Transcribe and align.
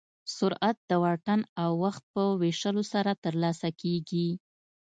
سرعت 0.37 0.77
د 0.89 0.91
واټن 1.03 1.41
او 1.63 1.69
وخت 1.83 2.03
په 2.13 2.23
ویشلو 2.41 2.83
سره 2.93 3.11
ترلاسه 3.23 3.69
کېږي. 3.81 4.29